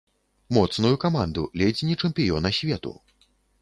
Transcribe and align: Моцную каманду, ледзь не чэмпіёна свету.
Моцную 0.57 0.93
каманду, 1.03 1.45
ледзь 1.63 1.87
не 1.91 2.01
чэмпіёна 2.05 2.57
свету. 2.63 2.99